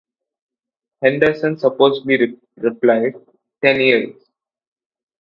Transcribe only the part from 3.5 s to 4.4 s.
Ten years?